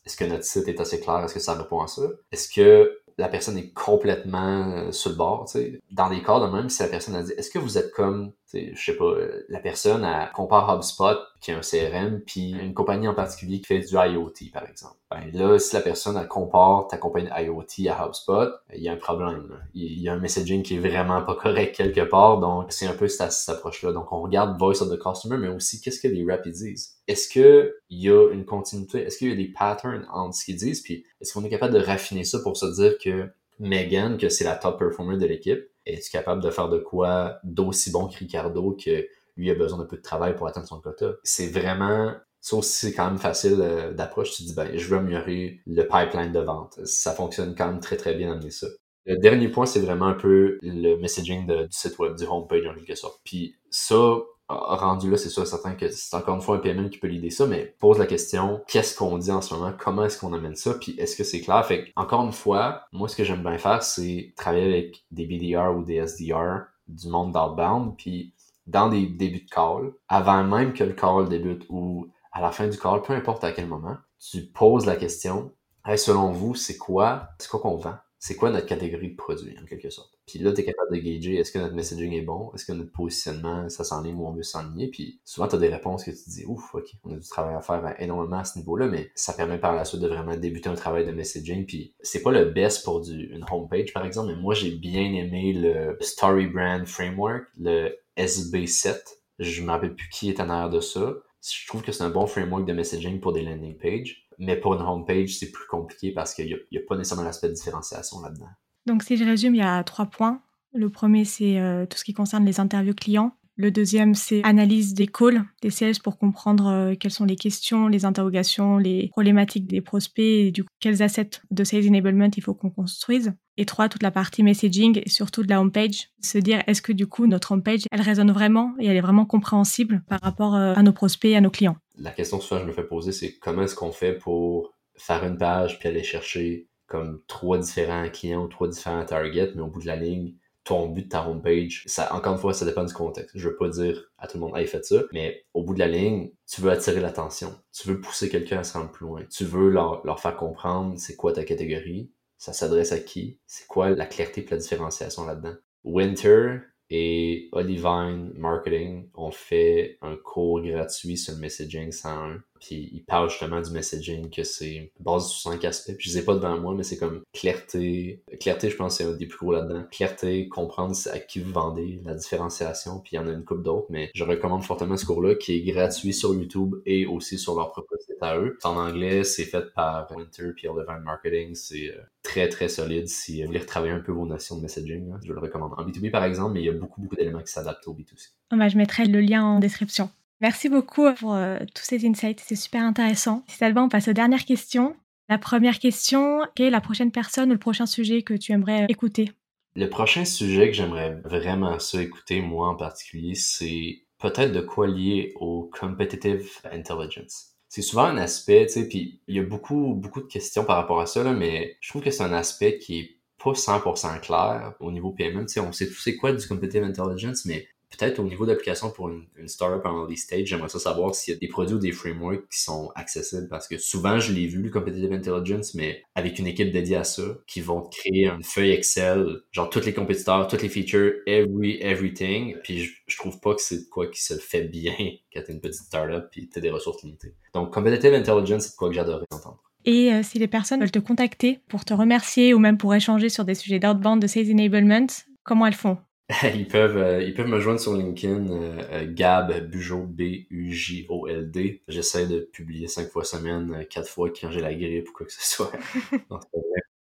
[0.05, 1.25] Est-ce que notre site est assez clair?
[1.25, 2.03] Est-ce que ça répond à ça?
[2.33, 5.51] Est-ce que la personne est complètement euh, sur le bord.
[5.91, 8.33] Dans des cas de même, si la personne a dit, est-ce que vous êtes comme,
[8.55, 12.75] je sais pas, euh, la personne, elle compare HubSpot, qui est un CRM, puis une
[12.75, 14.97] compagnie en particulier qui fait du IoT, par exemple.
[15.11, 18.93] Ben là, si la personne, elle compare ta compagnie IoT à HubSpot, il y a
[18.93, 19.49] un problème.
[19.75, 22.95] Il y a un messaging qui est vraiment pas correct quelque part, donc c'est un
[22.95, 23.93] peu cette, cette approche-là.
[23.93, 26.97] Donc, on regarde Voice of the Customer, mais aussi, qu'est-ce que les reps disent?
[27.09, 29.03] Est-ce qu'il y a une continuité?
[29.03, 30.83] Est-ce qu'il y a des patterns entre ce qu'ils disent?
[30.83, 34.45] Puis, est-ce qu'on est capable de raffiner ça pour se dire que Megan, que c'est
[34.45, 38.73] la top performer de l'équipe, est-ce capable de faire de quoi d'aussi bon que Ricardo
[38.73, 41.15] que lui a besoin de peu de travail pour atteindre son quota?
[41.25, 44.33] C'est vraiment, ça aussi, c'est quand même facile euh, d'approche.
[44.33, 46.79] Tu dis, ben, je veux améliorer le pipeline de vente.
[46.85, 48.69] Ça fonctionne quand même très, très bien d'amener ça.
[49.05, 52.75] Le dernier point, c'est vraiment un peu le messaging du site web, du homepage en
[52.75, 53.21] quelque sorte.
[53.25, 56.99] Puis ça, rendu là, c'est sûr certain que c'est encore une fois un PMM qui
[56.99, 60.19] peut l'idée ça, mais pose la question, qu'est-ce qu'on dit en ce moment, comment est-ce
[60.19, 61.65] qu'on amène ça, puis est-ce que c'est clair?
[61.65, 65.77] Fait encore une fois, moi ce que j'aime bien faire, c'est travailler avec des BDR
[65.77, 68.35] ou des SDR du monde d'outbound, puis
[68.67, 72.69] dans des débuts de call, avant même que le call débute ou à la fin
[72.69, 75.53] du call, peu importe à quel moment, tu poses la question,
[75.85, 77.97] hey, selon vous, c'est quoi, c'est quoi qu'on vend?
[78.25, 80.13] C'est quoi notre catégorie de produits, en quelque sorte?
[80.29, 82.73] Puis là, tu es capable de gager est-ce que notre messaging est bon, est-ce que
[82.73, 84.87] notre positionnement, ça s'enligne où on veut s'enligner?
[84.87, 87.29] Puis souvent, tu as des réponses que tu te dis, ouf, ok, on a du
[87.29, 90.37] travail à faire énormément à ce niveau-là, mais ça permet par la suite de vraiment
[90.37, 91.67] débuter un travail de messaging.
[91.67, 95.53] Puis c'est pas le best pour une homepage, par exemple, mais moi, j'ai bien aimé
[95.53, 99.01] le Story Brand Framework, le SB7.
[99.41, 101.13] Je ne me rappelle plus qui est en arrière de ça.
[101.43, 104.22] Je trouve que c'est un bon framework de messaging pour des landing pages.
[104.39, 107.55] Mais pour une homepage, c'est plus compliqué parce qu'il n'y a, pas nécessairement l'aspect de
[107.55, 108.49] différenciation là-dedans.
[108.87, 110.43] Donc, si je résume, il y a trois points.
[110.75, 113.37] Le premier, c'est euh, tout ce qui concerne les interviews clients.
[113.57, 117.87] Le deuxième, c'est analyse des calls, des sales pour comprendre euh, quelles sont les questions,
[117.87, 122.43] les interrogations, les problématiques des prospects et du coup, quels assets de sales enablement il
[122.43, 123.35] faut qu'on construise.
[123.59, 126.09] Et trois, toute la partie messaging et surtout de la homepage.
[126.23, 129.27] Se dire, est-ce que du coup, notre homepage, elle résonne vraiment et elle est vraiment
[129.27, 131.77] compréhensible par rapport euh, à nos prospects et à nos clients.
[132.03, 135.25] La question que souvent je me fais poser, c'est comment est-ce qu'on fait pour faire
[135.25, 139.69] une page puis aller chercher comme trois différents clients ou trois différents targets, mais au
[139.69, 140.35] bout de la ligne,
[140.65, 143.37] ton but de ta homepage, ça, encore une fois, ça dépend du contexte.
[143.37, 145.79] Je veux pas dire à tout le monde, hey, faites ça, mais au bout de
[145.79, 147.55] la ligne, tu veux attirer l'attention.
[147.73, 149.23] Tu veux pousser quelqu'un à se rendre plus loin.
[149.31, 153.67] Tu veux leur, leur faire comprendre c'est quoi ta catégorie, ça s'adresse à qui, c'est
[153.67, 155.55] quoi la clarté et la différenciation là-dedans.
[155.85, 156.59] Winter,
[156.95, 162.43] et Olivine Marketing ont fait un cours gratuit sur messaging 101.
[162.63, 165.95] Puis ils parlent justement du messaging que c'est basé sur cinq aspects.
[165.99, 168.23] Puis je les ai pas devant moi, mais c'est comme clarté.
[168.41, 169.85] Clarté, je pense, c'est un des plus gros là-dedans.
[169.91, 173.01] Clarté, comprendre à qui vous vendez, la différenciation.
[173.01, 175.57] Puis il y en a une couple d'autres, mais je recommande fortement ce cours-là qui
[175.57, 178.57] est gratuit sur YouTube et aussi sur leur propre site à eux.
[178.63, 181.55] En anglais, c'est fait par Winter puis Olivine Marketing.
[181.55, 185.13] C'est euh, très très solide si vous voulez retravailler un peu vos notions de messaging.
[185.25, 185.73] je le recommande.
[185.77, 188.35] En B2B par exemple, mais il y a beaucoup beaucoup d'éléments qui s'adaptent au B2C.
[188.51, 190.11] Ah bah, je mettrai le lien en description.
[190.43, 193.45] Merci beaucoup pour euh, tous ces insights, c'est super intéressant.
[193.47, 194.97] Si ça va, on passe aux dernières questions.
[195.29, 198.87] La première question, quelle est la prochaine personne ou le prochain sujet que tu aimerais
[198.89, 199.31] écouter?
[199.77, 204.89] Le prochain sujet que j'aimerais vraiment ça écouter, moi en particulier, c'est peut-être de quoi
[204.89, 207.53] lier au competitive intelligence.
[207.69, 210.75] C'est souvent un aspect, tu sais, puis il y a beaucoup, beaucoup de questions par
[210.75, 213.11] rapport à ça, là, mais je trouve que c'est un aspect qui est
[213.43, 215.47] pas 100% clair au niveau PMM.
[215.47, 218.91] Tu sais, on sait tout c'est quoi du competitive intelligence, mais peut-être au niveau d'application
[218.91, 221.79] pour une, startup en early stage, j'aimerais ça savoir s'il y a des produits ou
[221.79, 226.03] des frameworks qui sont accessibles parce que souvent je l'ai vu le competitive intelligence mais
[226.15, 229.93] avec une équipe dédiée à ça qui vont créer une feuille Excel genre tous les
[229.93, 234.35] compétiteurs, toutes les features, every everything puis je, trouve pas que c'est quoi qui se
[234.35, 234.95] fait bien
[235.33, 237.35] quand t'es une petite startup puis t'as des ressources limitées.
[237.55, 239.63] Donc competitive intelligence c'est quoi que j'adorerais entendre.
[239.85, 243.29] Et euh, si les personnes veulent te contacter pour te remercier ou même pour échanger
[243.29, 245.07] sur des sujets d'outbound de sales enablement,
[245.43, 245.99] comment elles font?
[246.55, 251.07] ils peuvent euh, ils peuvent me joindre sur LinkedIn euh, Gab Bujold B U J
[251.09, 251.83] O L D.
[251.89, 255.33] J'essaie de publier cinq fois semaine, quatre fois quand j'ai la grippe ou quoi que
[255.33, 255.73] ce soit.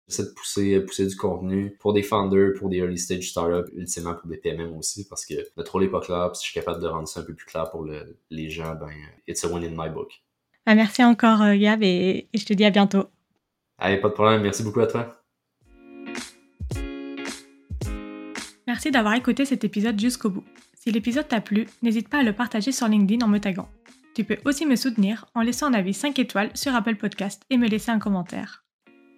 [0.09, 4.15] J'essaie de pousser, pousser du contenu pour des founders, pour des early stage startups, ultimement
[4.15, 6.83] pour des PMM aussi, parce que notre rôle n'est pas clair, si je suis capable
[6.83, 7.87] de rendre ça un peu plus clair pour
[8.31, 8.89] les gens, ben,
[9.27, 10.11] it's a win in my book.
[10.65, 13.05] Ah, merci encore, Gab, et, et je te dis à bientôt.
[13.77, 14.41] Allez, pas de problème.
[14.41, 15.18] Merci beaucoup à toi.
[18.79, 20.45] Merci d'avoir écouté cet épisode jusqu'au bout.
[20.73, 23.69] Si l'épisode t'a plu, n'hésite pas à le partager sur LinkedIn en me taguant.
[24.15, 27.57] Tu peux aussi me soutenir en laissant un avis 5 étoiles sur Apple Podcast et
[27.57, 28.63] me laisser un commentaire.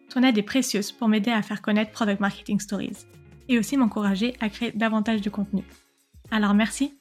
[0.09, 3.05] Ton aide est précieuse pour m'aider à faire connaître Product Marketing Stories
[3.51, 5.63] et aussi m'encourager à créer davantage de contenu.
[6.31, 6.99] Alors merci